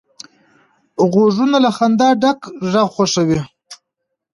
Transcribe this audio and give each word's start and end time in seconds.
غوږونه 1.11 1.57
له 1.65 1.71
خندا 1.77 2.09
ډک 2.21 2.39
غږ 2.71 2.87
خوښوي 2.93 3.39